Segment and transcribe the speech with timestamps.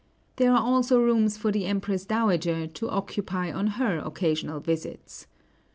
[0.37, 5.27] There are also rooms for the Empress dowager to occupy on her occasional visits.